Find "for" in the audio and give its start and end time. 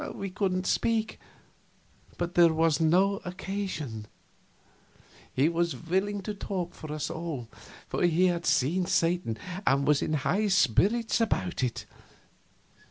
6.73-6.91, 7.87-8.01